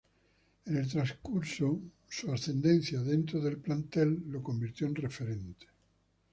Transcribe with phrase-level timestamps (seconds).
[0.65, 5.67] En el transcurso, su ascendencia dentro del plantel, lo convirtió en referente.